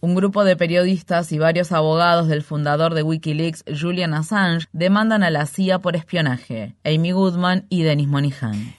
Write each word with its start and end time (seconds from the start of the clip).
Un 0.00 0.16
grupo 0.16 0.42
de 0.42 0.56
periodistas 0.56 1.30
y 1.30 1.38
varios 1.38 1.70
abogados 1.70 2.26
del 2.26 2.42
fundador 2.42 2.94
de 2.94 3.04
Wikileaks, 3.04 3.62
Julian 3.80 4.12
Assange, 4.12 4.66
demandan 4.72 5.22
a 5.22 5.30
la 5.30 5.46
CIA 5.46 5.78
por 5.78 5.94
espionaje. 5.94 6.74
Amy 6.84 7.12
Goodman 7.12 7.66
y 7.68 7.84
Denis 7.84 8.08
Monihan. 8.08 8.74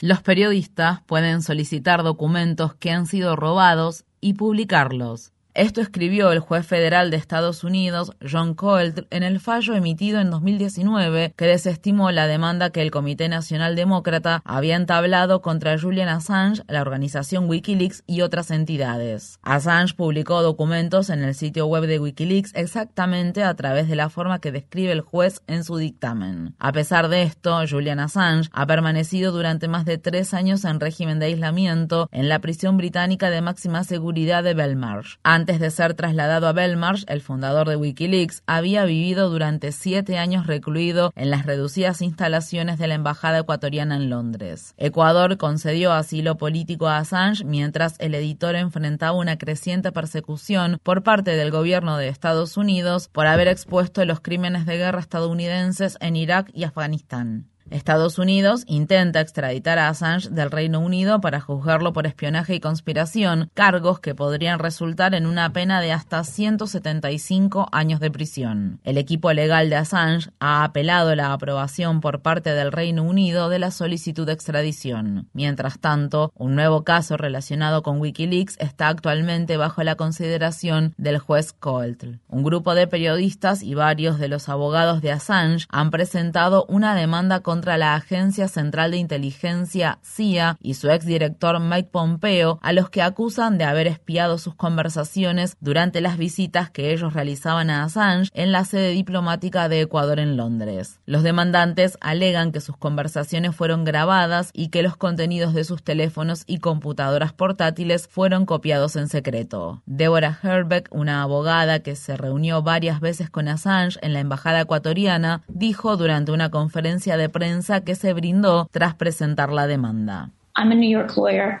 Los 0.00 0.22
periodistas 0.22 1.02
pueden 1.02 1.42
solicitar 1.42 2.02
documentos 2.02 2.74
que 2.74 2.90
han 2.90 3.06
sido 3.06 3.36
robados 3.36 4.04
y 4.22 4.32
publicarlos. 4.32 5.32
Esto 5.54 5.80
escribió 5.80 6.30
el 6.30 6.38
juez 6.38 6.64
federal 6.64 7.10
de 7.10 7.16
Estados 7.16 7.64
Unidos, 7.64 8.12
John 8.28 8.54
Colt, 8.54 9.00
en 9.10 9.24
el 9.24 9.40
fallo 9.40 9.74
emitido 9.74 10.20
en 10.20 10.30
2019 10.30 11.34
que 11.36 11.44
desestimó 11.44 12.12
la 12.12 12.28
demanda 12.28 12.70
que 12.70 12.82
el 12.82 12.92
Comité 12.92 13.28
Nacional 13.28 13.74
Demócrata 13.74 14.42
había 14.44 14.76
entablado 14.76 15.42
contra 15.42 15.76
Julian 15.76 16.08
Assange, 16.08 16.62
la 16.68 16.82
organización 16.82 17.48
Wikileaks 17.48 18.04
y 18.06 18.20
otras 18.20 18.52
entidades. 18.52 19.40
Assange 19.42 19.94
publicó 19.94 20.40
documentos 20.42 21.10
en 21.10 21.24
el 21.24 21.34
sitio 21.34 21.66
web 21.66 21.86
de 21.86 21.98
Wikileaks 21.98 22.52
exactamente 22.54 23.42
a 23.42 23.54
través 23.54 23.88
de 23.88 23.96
la 23.96 24.08
forma 24.08 24.38
que 24.38 24.52
describe 24.52 24.92
el 24.92 25.00
juez 25.00 25.42
en 25.48 25.64
su 25.64 25.78
dictamen. 25.78 26.54
A 26.60 26.70
pesar 26.70 27.08
de 27.08 27.22
esto, 27.22 27.60
Julian 27.68 27.98
Assange 27.98 28.50
ha 28.52 28.66
permanecido 28.66 29.32
durante 29.32 29.66
más 29.66 29.84
de 29.84 29.98
tres 29.98 30.32
años 30.32 30.64
en 30.64 30.78
régimen 30.78 31.18
de 31.18 31.26
aislamiento 31.26 32.08
en 32.12 32.28
la 32.28 32.38
prisión 32.38 32.76
británica 32.76 33.30
de 33.30 33.42
máxima 33.42 33.82
seguridad 33.82 34.44
de 34.44 34.54
Belmarsh. 34.54 35.18
Antes 35.40 35.58
de 35.58 35.70
ser 35.70 35.94
trasladado 35.94 36.48
a 36.48 36.52
Belmarsh, 36.52 37.04
el 37.08 37.22
fundador 37.22 37.66
de 37.66 37.74
Wikileaks 37.74 38.42
había 38.44 38.84
vivido 38.84 39.30
durante 39.30 39.72
siete 39.72 40.18
años 40.18 40.46
recluido 40.46 41.14
en 41.16 41.30
las 41.30 41.46
reducidas 41.46 42.02
instalaciones 42.02 42.78
de 42.78 42.86
la 42.86 42.96
Embajada 42.96 43.38
ecuatoriana 43.38 43.96
en 43.96 44.10
Londres. 44.10 44.74
Ecuador 44.76 45.38
concedió 45.38 45.94
asilo 45.94 46.36
político 46.36 46.88
a 46.88 46.98
Assange 46.98 47.42
mientras 47.44 47.94
el 48.00 48.14
editor 48.14 48.54
enfrentaba 48.54 49.16
una 49.16 49.38
creciente 49.38 49.92
persecución 49.92 50.78
por 50.82 51.02
parte 51.02 51.30
del 51.30 51.50
gobierno 51.50 51.96
de 51.96 52.08
Estados 52.08 52.58
Unidos 52.58 53.08
por 53.08 53.26
haber 53.26 53.48
expuesto 53.48 54.04
los 54.04 54.20
crímenes 54.20 54.66
de 54.66 54.76
guerra 54.76 55.00
estadounidenses 55.00 55.96
en 56.02 56.16
Irak 56.16 56.50
y 56.52 56.64
Afganistán. 56.64 57.46
Estados 57.70 58.18
Unidos 58.18 58.64
intenta 58.66 59.20
extraditar 59.20 59.78
a 59.78 59.88
Assange 59.88 60.28
del 60.30 60.50
Reino 60.50 60.80
Unido 60.80 61.20
para 61.20 61.40
juzgarlo 61.40 61.92
por 61.92 62.06
espionaje 62.06 62.56
y 62.56 62.60
conspiración, 62.60 63.48
cargos 63.54 64.00
que 64.00 64.14
podrían 64.14 64.58
resultar 64.58 65.14
en 65.14 65.24
una 65.24 65.52
pena 65.52 65.80
de 65.80 65.92
hasta 65.92 66.24
175 66.24 67.68
años 67.70 68.00
de 68.00 68.10
prisión. 68.10 68.80
El 68.82 68.98
equipo 68.98 69.32
legal 69.32 69.70
de 69.70 69.76
Assange 69.76 70.30
ha 70.40 70.64
apelado 70.64 71.14
la 71.14 71.32
aprobación 71.32 72.00
por 72.00 72.22
parte 72.22 72.50
del 72.50 72.72
Reino 72.72 73.04
Unido 73.04 73.48
de 73.48 73.60
la 73.60 73.70
solicitud 73.70 74.26
de 74.26 74.32
extradición. 74.32 75.28
Mientras 75.32 75.78
tanto, 75.78 76.32
un 76.34 76.56
nuevo 76.56 76.82
caso 76.82 77.16
relacionado 77.16 77.84
con 77.84 78.00
Wikileaks 78.00 78.56
está 78.58 78.88
actualmente 78.88 79.56
bajo 79.56 79.84
la 79.84 79.94
consideración 79.94 80.92
del 80.96 81.18
juez 81.18 81.52
Colt. 81.52 82.02
Un 82.28 82.42
grupo 82.42 82.74
de 82.74 82.88
periodistas 82.88 83.62
y 83.62 83.74
varios 83.74 84.18
de 84.18 84.26
los 84.26 84.48
abogados 84.48 85.02
de 85.02 85.12
Assange 85.12 85.66
han 85.70 85.92
presentado 85.92 86.64
una 86.68 86.96
demanda 86.96 87.40
contra 87.40 87.59
contra 87.60 87.76
la 87.76 87.94
Agencia 87.94 88.48
Central 88.48 88.92
de 88.92 88.96
Inteligencia 88.96 89.98
CIA 90.02 90.56
y 90.62 90.72
su 90.72 90.88
exdirector 90.88 91.60
Mike 91.60 91.90
Pompeo, 91.92 92.58
a 92.62 92.72
los 92.72 92.88
que 92.88 93.02
acusan 93.02 93.58
de 93.58 93.64
haber 93.64 93.86
espiado 93.86 94.38
sus 94.38 94.54
conversaciones 94.54 95.58
durante 95.60 96.00
las 96.00 96.16
visitas 96.16 96.70
que 96.70 96.90
ellos 96.90 97.12
realizaban 97.12 97.68
a 97.68 97.84
Assange 97.84 98.30
en 98.32 98.50
la 98.50 98.64
sede 98.64 98.92
diplomática 98.92 99.68
de 99.68 99.82
Ecuador 99.82 100.20
en 100.20 100.38
Londres. 100.38 101.00
Los 101.04 101.22
demandantes 101.22 101.98
alegan 102.00 102.50
que 102.50 102.62
sus 102.62 102.78
conversaciones 102.78 103.54
fueron 103.54 103.84
grabadas 103.84 104.48
y 104.54 104.68
que 104.68 104.82
los 104.82 104.96
contenidos 104.96 105.52
de 105.52 105.64
sus 105.64 105.82
teléfonos 105.82 106.44
y 106.46 106.60
computadoras 106.60 107.34
portátiles 107.34 108.08
fueron 108.08 108.46
copiados 108.46 108.96
en 108.96 109.08
secreto. 109.08 109.82
Deborah 109.84 110.38
Herbeck, 110.42 110.88
una 110.92 111.20
abogada 111.20 111.80
que 111.80 111.94
se 111.94 112.16
reunió 112.16 112.62
varias 112.62 113.00
veces 113.00 113.28
con 113.28 113.48
Assange 113.48 113.98
en 114.00 114.14
la 114.14 114.20
embajada 114.20 114.62
ecuatoriana, 114.62 115.42
dijo 115.46 115.98
durante 115.98 116.32
una 116.32 116.48
conferencia 116.48 117.18
de 117.18 117.28
prensa 117.28 117.49
que 117.84 117.94
se 117.94 118.12
brindó 118.12 118.68
tras 118.70 118.94
presentar 118.94 119.52
la 119.52 119.66
demanda. 119.66 120.30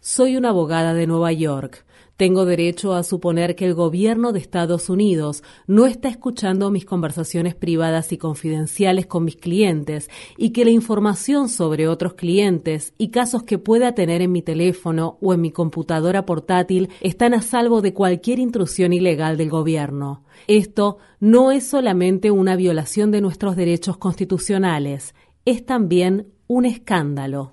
Soy 0.02 0.36
una 0.36 0.50
abogada 0.50 0.94
de 0.94 1.06
Nueva 1.06 1.32
York. 1.32 1.84
Tengo 2.16 2.44
derecho 2.44 2.92
a 2.92 3.02
suponer 3.02 3.56
que 3.56 3.64
el 3.64 3.72
gobierno 3.72 4.32
de 4.32 4.40
Estados 4.40 4.90
Unidos 4.90 5.42
no 5.66 5.86
está 5.86 6.08
escuchando 6.08 6.70
mis 6.70 6.84
conversaciones 6.84 7.54
privadas 7.54 8.12
y 8.12 8.18
confidenciales 8.18 9.06
con 9.06 9.24
mis 9.24 9.36
clientes 9.36 10.10
y 10.36 10.50
que 10.50 10.66
la 10.66 10.70
información 10.70 11.48
sobre 11.48 11.88
otros 11.88 12.12
clientes 12.12 12.92
y 12.98 13.08
casos 13.08 13.44
que 13.44 13.56
pueda 13.56 13.94
tener 13.94 14.20
en 14.20 14.32
mi 14.32 14.42
teléfono 14.42 15.16
o 15.22 15.32
en 15.32 15.40
mi 15.40 15.50
computadora 15.50 16.26
portátil 16.26 16.90
están 17.00 17.32
a 17.32 17.40
salvo 17.40 17.80
de 17.80 17.94
cualquier 17.94 18.38
intrusión 18.38 18.92
ilegal 18.92 19.38
del 19.38 19.48
gobierno. 19.48 20.22
Esto 20.46 20.98
no 21.20 21.52
es 21.52 21.66
solamente 21.66 22.30
una 22.30 22.54
violación 22.54 23.10
de 23.12 23.22
nuestros 23.22 23.56
derechos 23.56 23.96
constitucionales, 23.96 25.14
es 25.44 25.64
también 25.64 26.32
un 26.50 26.66
escándalo. 26.66 27.52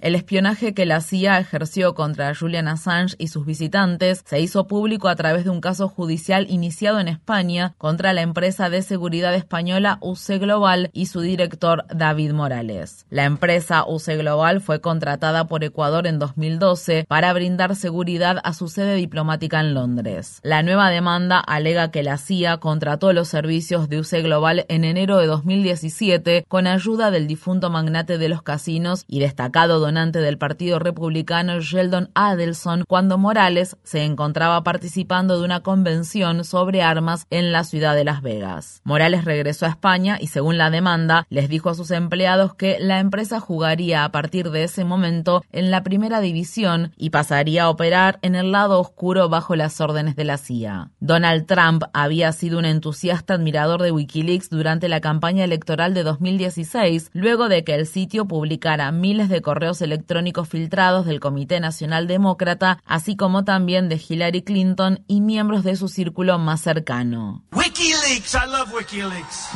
El 0.00 0.14
espionaje 0.14 0.72
que 0.72 0.86
la 0.86 1.02
CIA 1.02 1.38
ejerció 1.38 1.94
contra 1.94 2.34
Julian 2.34 2.66
Assange 2.66 3.14
y 3.18 3.28
sus 3.28 3.44
visitantes 3.44 4.22
se 4.24 4.40
hizo 4.40 4.66
público 4.66 5.08
a 5.08 5.16
través 5.16 5.44
de 5.44 5.50
un 5.50 5.60
caso 5.60 5.90
judicial 5.90 6.46
iniciado 6.48 6.98
en 6.98 7.08
España 7.08 7.74
contra 7.76 8.14
la 8.14 8.22
empresa 8.22 8.70
de 8.70 8.80
seguridad 8.80 9.34
española 9.34 9.98
UC 10.00 10.38
Global 10.40 10.88
y 10.94 11.06
su 11.06 11.20
director 11.20 11.84
David 11.94 12.32
Morales. 12.32 13.04
La 13.10 13.24
empresa 13.24 13.84
UC 13.86 14.16
Global 14.16 14.62
fue 14.62 14.80
contratada 14.80 15.48
por 15.48 15.62
Ecuador 15.62 16.06
en 16.06 16.18
2012 16.18 17.04
para 17.06 17.34
brindar 17.34 17.76
seguridad 17.76 18.38
a 18.44 18.54
su 18.54 18.68
sede 18.68 18.94
diplomática 18.94 19.60
en 19.60 19.74
Londres. 19.74 20.40
La 20.42 20.62
nueva 20.62 20.88
demanda 20.88 21.38
alega 21.38 21.90
que 21.90 22.02
la 22.02 22.16
CIA 22.16 22.56
contrató 22.56 23.12
los 23.12 23.28
servicios 23.28 23.90
de 23.90 24.00
UC 24.00 24.22
Global 24.22 24.64
en 24.70 24.84
enero 24.84 25.18
de 25.18 25.26
2017 25.26 26.45
con 26.48 26.66
ayuda 26.66 27.10
del 27.10 27.26
difunto 27.26 27.70
magnate 27.70 28.18
de 28.18 28.28
los 28.28 28.42
casinos 28.42 29.04
y 29.08 29.20
destacado 29.20 29.80
donante 29.80 30.20
del 30.20 30.38
Partido 30.38 30.78
Republicano 30.78 31.60
Sheldon 31.60 32.10
Adelson 32.14 32.84
cuando 32.86 33.18
Morales 33.18 33.76
se 33.82 34.04
encontraba 34.04 34.62
participando 34.62 35.38
de 35.38 35.44
una 35.44 35.60
convención 35.60 36.44
sobre 36.44 36.82
armas 36.82 37.26
en 37.30 37.52
la 37.52 37.64
ciudad 37.64 37.94
de 37.94 38.04
Las 38.04 38.22
Vegas. 38.22 38.80
Morales 38.84 39.24
regresó 39.24 39.66
a 39.66 39.70
España 39.70 40.18
y 40.20 40.28
según 40.28 40.58
la 40.58 40.70
demanda 40.70 41.26
les 41.30 41.48
dijo 41.48 41.70
a 41.70 41.74
sus 41.74 41.90
empleados 41.90 42.54
que 42.54 42.78
la 42.80 43.00
empresa 43.00 43.40
jugaría 43.40 44.04
a 44.04 44.12
partir 44.12 44.50
de 44.50 44.64
ese 44.64 44.84
momento 44.84 45.42
en 45.52 45.70
la 45.70 45.82
primera 45.82 46.20
división 46.20 46.92
y 46.96 47.10
pasaría 47.10 47.64
a 47.64 47.70
operar 47.70 48.18
en 48.22 48.34
el 48.34 48.52
lado 48.52 48.80
oscuro 48.80 49.28
bajo 49.28 49.56
las 49.56 49.80
órdenes 49.80 50.16
de 50.16 50.24
la 50.24 50.38
CIA. 50.38 50.90
Donald 51.06 51.46
Trump 51.46 51.84
había 51.92 52.32
sido 52.32 52.58
un 52.58 52.66
entusiasta 52.66 53.34
admirador 53.34 53.80
de 53.82 53.92
Wikileaks 53.92 54.50
durante 54.50 54.88
la 54.88 55.00
campaña 55.00 55.44
electoral 55.44 55.94
de 55.94 56.02
2000 56.02 56.26
2016, 56.26 57.10
luego 57.12 57.48
de 57.48 57.64
que 57.64 57.74
el 57.74 57.86
sitio 57.86 58.26
publicara 58.26 58.90
miles 58.90 59.28
de 59.28 59.42
correos 59.42 59.80
electrónicos 59.80 60.48
filtrados 60.48 61.06
del 61.06 61.20
Comité 61.20 61.60
Nacional 61.60 62.06
Demócrata, 62.06 62.82
así 62.84 63.16
como 63.16 63.44
también 63.44 63.88
de 63.88 64.00
Hillary 64.06 64.42
Clinton 64.42 65.04
y 65.06 65.20
miembros 65.20 65.62
de 65.62 65.76
su 65.76 65.88
círculo 65.88 66.38
más 66.38 66.60
cercano. 66.60 67.44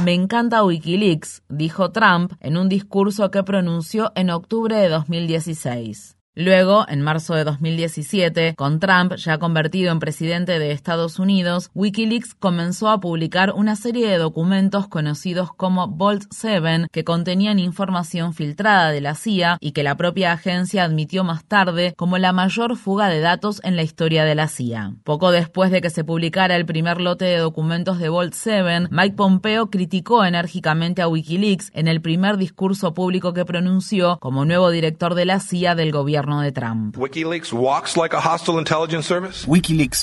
Me 0.05 0.15
encanta 0.15 0.65
Wikileaks, 0.65 1.43
dijo 1.49 1.91
Trump 1.91 2.33
en 2.41 2.57
un 2.57 2.69
discurso 2.69 3.31
que 3.31 3.43
pronunció 3.43 4.13
en 4.15 4.31
octubre 4.31 4.77
de 4.77 4.89
2016. 4.89 6.20
Luego, 6.37 6.87
en 6.89 7.03
marzo 7.03 7.35
de 7.35 7.43
2017, 7.43 8.55
con 8.55 8.79
Trump 8.79 9.15
ya 9.17 9.39
convertido 9.39 9.91
en 9.91 9.99
presidente 9.99 10.61
de 10.61 10.71
Estados 10.71 11.19
Unidos, 11.19 11.71
Wikileaks 11.75 12.35
comenzó 12.35 12.89
a 12.89 13.01
publicar 13.01 13.53
una 13.53 13.75
serie 13.75 14.09
de 14.09 14.17
documentos 14.17 14.87
conocidos 14.87 15.53
como 15.53 15.89
Vault 15.89 16.27
7 16.31 16.87
que 16.93 17.03
contenían 17.03 17.59
información 17.59 18.33
filtrada 18.33 18.93
de 18.93 19.01
la 19.01 19.17
CIA 19.17 19.59
y 19.61 19.73
que 19.73 19.83
la 19.83 19.97
propia 19.97 20.31
agencia 20.31 20.85
admitió 20.85 21.25
más 21.25 21.45
tarde 21.45 21.95
como 21.97 22.17
la 22.17 22.33
mayor 22.33 22.77
fuga 22.77 23.09
de 23.09 23.19
datos 23.19 23.61
en 23.65 23.75
la 23.75 23.83
historia 23.83 24.25
de 24.25 24.37
la 24.37 24.47
CIA. 24.47 24.95
Poco 25.03 25.33
después 25.33 25.73
de 25.73 25.81
que 25.81 25.91
se 25.91 26.05
publicara 26.05 26.55
el 26.55 26.65
primer 26.65 27.01
lote 27.01 27.25
de 27.25 27.39
documentos 27.39 27.99
de 27.99 28.09
Vault 28.09 28.35
7, 28.35 28.87
Mike 28.93 29.17
Pompeo 29.17 29.69
criticó 29.69 30.25
enérgicamente 30.25 31.03
a 31.03 31.09
Wikileaks 31.09 31.73
en 31.75 31.89
el 31.89 32.01
primer 32.01 32.37
discurso 32.37 32.95
público 32.95 33.35
que 33.35 33.45
pronunció 33.45 34.17
como 34.21 34.45
nuevo 34.45 34.71
director 34.71 35.17
de 35.17 35.25
la 35.25 35.41
CIA 35.41 35.75
del 35.75 35.91
gobierno 35.91 36.21
de 36.39 36.53
Trump. 36.53 36.97
Wikileaks 36.97 37.53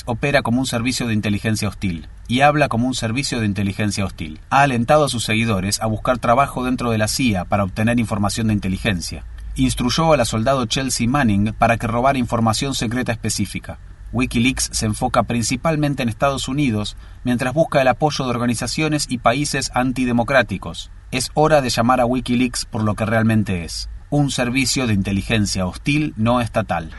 opera 0.04 0.42
como 0.42 0.60
un 0.60 0.66
servicio 0.66 1.06
de 1.06 1.14
inteligencia 1.14 1.68
hostil 1.68 2.08
y 2.28 2.42
habla 2.42 2.68
como 2.68 2.86
un 2.86 2.94
servicio 2.94 3.40
de 3.40 3.46
inteligencia 3.46 4.04
hostil. 4.04 4.40
Ha 4.50 4.62
alentado 4.62 5.06
a 5.06 5.08
sus 5.08 5.24
seguidores 5.24 5.80
a 5.80 5.86
buscar 5.86 6.18
trabajo 6.18 6.64
dentro 6.64 6.90
de 6.90 6.98
la 6.98 7.08
CIA 7.08 7.46
para 7.46 7.64
obtener 7.64 7.98
información 7.98 8.48
de 8.48 8.52
inteligencia. 8.52 9.24
Instruyó 9.56 10.12
a 10.12 10.16
la 10.16 10.26
soldado 10.26 10.66
Chelsea 10.66 11.08
Manning 11.08 11.54
para 11.54 11.78
que 11.78 11.86
robara 11.86 12.18
información 12.18 12.74
secreta 12.74 13.12
específica. 13.12 13.78
Wikileaks 14.12 14.70
se 14.72 14.86
enfoca 14.86 15.22
principalmente 15.24 16.02
en 16.02 16.08
Estados 16.08 16.48
Unidos 16.48 16.96
mientras 17.24 17.54
busca 17.54 17.82
el 17.82 17.88
apoyo 17.88 18.24
de 18.24 18.30
organizaciones 18.30 19.06
y 19.08 19.18
países 19.18 19.70
antidemocráticos. 19.74 20.90
Es 21.10 21.30
hora 21.34 21.60
de 21.60 21.70
llamar 21.70 22.00
a 22.00 22.06
Wikileaks 22.06 22.66
por 22.66 22.82
lo 22.84 22.94
que 22.94 23.06
realmente 23.06 23.64
es, 23.64 23.88
un 24.10 24.30
servicio 24.30 24.86
de 24.86 24.94
inteligencia 24.94 25.66
hostil 25.66 26.14
no 26.16 26.40
estatal. 26.40 26.90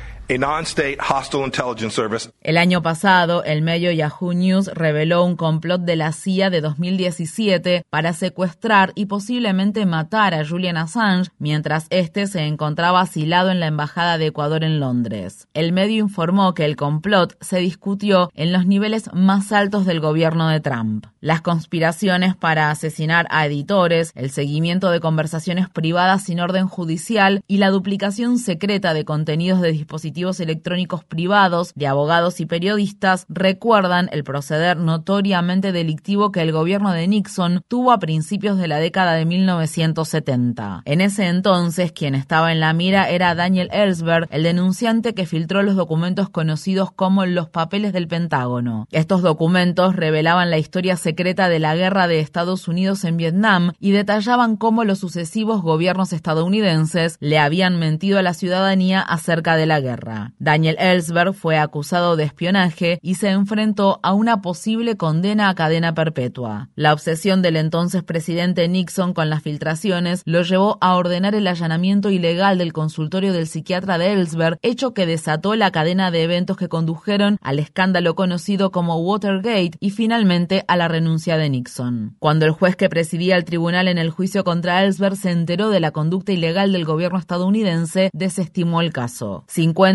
El 2.41 2.57
año 2.57 2.83
pasado, 2.83 3.43
el 3.43 3.63
medio 3.63 3.91
Yahoo 3.91 4.33
News 4.33 4.67
reveló 4.75 5.23
un 5.23 5.35
complot 5.35 5.81
de 5.81 5.95
la 5.95 6.11
CIA 6.11 6.51
de 6.51 6.61
2017 6.61 7.83
para 7.89 8.13
secuestrar 8.13 8.91
y 8.93 9.07
posiblemente 9.07 9.87
matar 9.87 10.35
a 10.35 10.47
Julian 10.47 10.77
Assange 10.77 11.31
mientras 11.39 11.87
este 11.89 12.27
se 12.27 12.41
encontraba 12.41 13.01
asilado 13.01 13.49
en 13.49 13.59
la 13.59 13.65
embajada 13.65 14.19
de 14.19 14.27
Ecuador 14.27 14.63
en 14.63 14.79
Londres. 14.79 15.47
El 15.55 15.71
medio 15.71 16.03
informó 16.03 16.53
que 16.53 16.65
el 16.65 16.75
complot 16.75 17.35
se 17.41 17.57
discutió 17.57 18.29
en 18.35 18.53
los 18.53 18.67
niveles 18.67 19.09
más 19.11 19.51
altos 19.51 19.87
del 19.87 19.99
gobierno 19.99 20.47
de 20.47 20.59
Trump. 20.59 21.07
Las 21.21 21.41
conspiraciones 21.41 22.35
para 22.35 22.69
asesinar 22.69 23.25
a 23.31 23.47
editores, 23.47 24.11
el 24.13 24.29
seguimiento 24.29 24.91
de 24.91 24.99
conversaciones 24.99 25.69
privadas 25.69 26.23
sin 26.23 26.39
orden 26.39 26.67
judicial 26.67 27.41
y 27.47 27.57
la 27.57 27.71
duplicación 27.71 28.37
secreta 28.37 28.93
de 28.93 29.05
contenidos 29.05 29.59
de 29.61 29.71
dispositivos 29.71 30.18
electrónicos 30.39 31.03
privados 31.03 31.71
de 31.75 31.87
abogados 31.87 32.39
y 32.39 32.45
periodistas 32.45 33.25
recuerdan 33.29 34.09
el 34.11 34.23
proceder 34.23 34.77
notoriamente 34.77 35.71
delictivo 35.71 36.31
que 36.31 36.41
el 36.41 36.51
gobierno 36.51 36.91
de 36.91 37.07
Nixon 37.07 37.61
tuvo 37.67 37.91
a 37.91 37.99
principios 37.99 38.57
de 38.57 38.67
la 38.67 38.77
década 38.77 39.13
de 39.13 39.25
1970. 39.25 40.81
En 40.85 41.01
ese 41.01 41.27
entonces, 41.27 41.91
quien 41.91 42.15
estaba 42.15 42.51
en 42.51 42.59
la 42.59 42.73
mira 42.73 43.09
era 43.09 43.33
Daniel 43.35 43.69
Ellsberg, 43.71 44.27
el 44.31 44.43
denunciante 44.43 45.13
que 45.13 45.25
filtró 45.25 45.63
los 45.63 45.75
documentos 45.75 46.29
conocidos 46.29 46.91
como 46.91 47.25
los 47.25 47.49
papeles 47.49 47.93
del 47.93 48.07
Pentágono. 48.07 48.87
Estos 48.91 49.21
documentos 49.21 49.95
revelaban 49.95 50.49
la 50.49 50.57
historia 50.57 50.97
secreta 50.97 51.47
de 51.47 51.59
la 51.59 51.75
guerra 51.75 52.07
de 52.07 52.19
Estados 52.19 52.67
Unidos 52.67 53.05
en 53.05 53.17
Vietnam 53.17 53.71
y 53.79 53.91
detallaban 53.91 54.57
cómo 54.57 54.83
los 54.83 54.99
sucesivos 54.99 55.61
gobiernos 55.61 56.11
estadounidenses 56.11 57.17
le 57.19 57.39
habían 57.39 57.79
mentido 57.79 58.19
a 58.19 58.21
la 58.21 58.33
ciudadanía 58.33 59.01
acerca 59.01 59.55
de 59.55 59.65
la 59.65 59.79
guerra. 59.79 60.08
Daniel 60.39 60.75
Ellsberg 60.79 61.33
fue 61.33 61.57
acusado 61.57 62.15
de 62.15 62.23
espionaje 62.23 62.99
y 63.01 63.15
se 63.15 63.29
enfrentó 63.29 63.99
a 64.03 64.13
una 64.13 64.41
posible 64.41 64.97
condena 64.97 65.49
a 65.49 65.55
cadena 65.55 65.93
perpetua. 65.93 66.69
La 66.75 66.93
obsesión 66.93 67.41
del 67.41 67.55
entonces 67.55 68.03
presidente 68.03 68.67
Nixon 68.67 69.13
con 69.13 69.29
las 69.29 69.43
filtraciones 69.43 70.21
lo 70.25 70.41
llevó 70.41 70.77
a 70.81 70.95
ordenar 70.95 71.35
el 71.35 71.47
allanamiento 71.47 72.09
ilegal 72.09 72.57
del 72.57 72.73
consultorio 72.73 73.33
del 73.33 73.47
psiquiatra 73.47 73.97
de 73.97 74.13
Ellsberg, 74.13 74.57
hecho 74.61 74.93
que 74.93 75.05
desató 75.05 75.55
la 75.55 75.71
cadena 75.71 76.11
de 76.11 76.23
eventos 76.23 76.57
que 76.57 76.69
condujeron 76.69 77.37
al 77.41 77.59
escándalo 77.59 78.15
conocido 78.15 78.71
como 78.71 78.97
Watergate 78.97 79.77
y 79.79 79.91
finalmente 79.91 80.63
a 80.67 80.75
la 80.75 80.87
renuncia 80.87 81.37
de 81.37 81.49
Nixon. 81.49 82.15
Cuando 82.19 82.45
el 82.45 82.51
juez 82.51 82.75
que 82.75 82.89
presidía 82.89 83.35
el 83.35 83.45
tribunal 83.45 83.87
en 83.87 83.97
el 83.97 84.09
juicio 84.09 84.43
contra 84.43 84.83
Ellsberg 84.83 85.15
se 85.15 85.31
enteró 85.31 85.69
de 85.69 85.79
la 85.79 85.91
conducta 85.91 86.31
ilegal 86.31 86.71
del 86.71 86.85
gobierno 86.85 87.19
estadounidense, 87.19 88.09
desestimó 88.13 88.81
el 88.81 88.93
caso. 88.93 89.43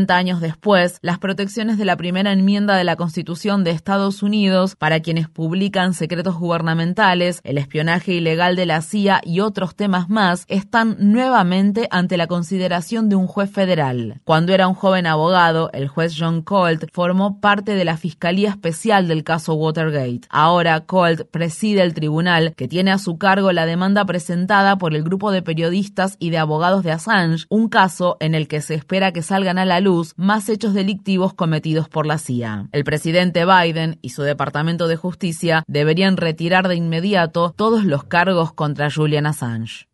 50 0.04 0.16
años 0.16 0.40
después, 0.42 0.98
las 1.00 1.18
protecciones 1.18 1.78
de 1.78 1.86
la 1.86 1.96
primera 1.96 2.32
enmienda 2.32 2.76
de 2.76 2.84
la 2.84 2.96
Constitución 2.96 3.64
de 3.64 3.70
Estados 3.70 4.22
Unidos 4.22 4.76
para 4.76 5.00
quienes 5.00 5.28
publican 5.28 5.94
secretos 5.94 6.36
gubernamentales, 6.36 7.40
el 7.42 7.56
espionaje 7.56 8.12
ilegal 8.12 8.54
de 8.54 8.66
la 8.66 8.82
CIA 8.82 9.22
y 9.24 9.40
otros 9.40 9.74
temas 9.74 10.10
más 10.10 10.44
están 10.48 10.96
nuevamente 10.98 11.88
ante 11.90 12.18
la 12.18 12.26
consideración 12.26 13.08
de 13.08 13.16
un 13.16 13.26
juez 13.26 13.50
federal. 13.50 14.20
Cuando 14.24 14.52
era 14.52 14.68
un 14.68 14.74
joven 14.74 15.06
abogado, 15.06 15.70
el 15.72 15.88
juez 15.88 16.14
John 16.18 16.42
Colt 16.42 16.84
formó 16.92 17.40
parte 17.40 17.74
de 17.74 17.84
la 17.86 17.96
Fiscalía 17.96 18.50
Especial 18.50 19.08
del 19.08 19.24
caso 19.24 19.54
Watergate. 19.54 20.22
Ahora 20.28 20.80
Colt 20.80 21.22
preside 21.30 21.80
el 21.80 21.94
tribunal 21.94 22.54
que 22.56 22.68
tiene 22.68 22.90
a 22.90 22.98
su 22.98 23.16
cargo 23.16 23.52
la 23.52 23.64
demanda 23.64 24.04
presentada 24.04 24.76
por 24.76 24.94
el 24.94 25.02
grupo 25.02 25.30
de 25.30 25.40
periodistas 25.40 26.16
y 26.18 26.28
de 26.28 26.38
abogados 26.38 26.82
de 26.82 26.92
Assange, 26.92 27.46
un 27.48 27.70
caso 27.70 28.18
en 28.20 28.34
el 28.34 28.48
que 28.48 28.60
se 28.60 28.74
espera 28.74 29.12
que 29.12 29.22
salgan 29.22 29.56
a 29.58 29.64
la 29.64 29.80
luz 29.84 30.14
más 30.16 30.48
hechos 30.48 30.74
delictivos 30.74 31.34
cometidos 31.34 31.88
por 31.88 32.06
la 32.06 32.18
CIA. 32.18 32.68
El 32.72 32.82
presidente 32.82 33.44
Biden 33.44 33.98
y 34.02 34.08
su 34.08 34.22
Departamento 34.22 34.88
de 34.88 34.96
Justicia 34.96 35.62
deberían 35.68 36.16
retirar 36.16 36.66
de 36.66 36.74
inmediato 36.74 37.54
todos 37.56 37.84
los 37.84 38.02
cargos 38.02 38.52
contra 38.52 38.90
Julian 38.90 39.26
Assange. 39.26 39.86